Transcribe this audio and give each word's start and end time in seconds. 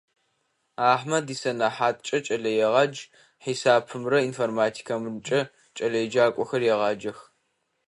Ахьмэд 0.91 1.25
исэнэхьаткӀэ 1.33 2.17
кӀэлэегъадж, 2.25 2.97
хьисапымрэ 3.43 4.17
информатикэмрэкӀэ 4.29 5.41
кӀэлэеджакӀохэр 5.75 6.61
регъаджэх. 6.63 7.17